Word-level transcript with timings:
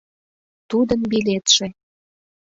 ТУДЫН 0.69 1.01
БИЛЕТШЕ 1.11 1.67